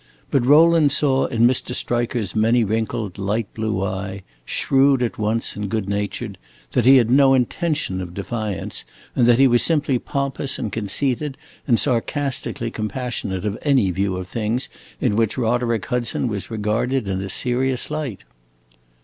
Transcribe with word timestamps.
But 0.31 0.43
Rowland 0.43 0.91
saw 0.91 1.27
in 1.27 1.45
Mr. 1.45 1.75
Striker's 1.75 2.35
many 2.35 2.63
wrinkled 2.63 3.19
light 3.19 3.53
blue 3.53 3.83
eye, 3.83 4.23
shrewd 4.45 5.03
at 5.03 5.19
once 5.19 5.55
and 5.55 5.69
good 5.69 5.87
natured, 5.87 6.39
that 6.71 6.85
he 6.85 6.97
had 6.97 7.11
no 7.11 7.35
intention 7.35 8.01
of 8.01 8.15
defiance, 8.15 8.83
and 9.15 9.27
that 9.27 9.37
he 9.37 9.45
was 9.47 9.61
simply 9.61 9.99
pompous 9.99 10.57
and 10.57 10.71
conceited 10.71 11.37
and 11.67 11.79
sarcastically 11.79 12.71
compassionate 12.71 13.45
of 13.45 13.59
any 13.61 13.91
view 13.91 14.17
of 14.17 14.27
things 14.27 14.69
in 14.99 15.15
which 15.15 15.37
Roderick 15.37 15.85
Hudson 15.85 16.27
was 16.27 16.49
regarded 16.49 17.07
in 17.07 17.21
a 17.21 17.29
serious 17.29 17.91
light. 17.91 18.23